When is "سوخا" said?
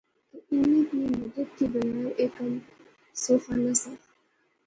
3.23-3.53